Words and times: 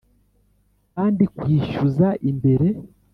kandi 0.93 1.23
kwishyuza 1.37 2.09
imbere 2.29 2.67